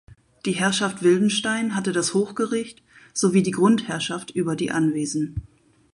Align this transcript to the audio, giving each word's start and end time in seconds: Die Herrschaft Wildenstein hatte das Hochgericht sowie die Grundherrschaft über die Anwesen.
Die 0.47 0.53
Herrschaft 0.53 1.03
Wildenstein 1.03 1.75
hatte 1.75 1.91
das 1.91 2.15
Hochgericht 2.15 2.81
sowie 3.13 3.43
die 3.43 3.51
Grundherrschaft 3.51 4.31
über 4.31 4.55
die 4.55 4.71
Anwesen. 4.71 5.43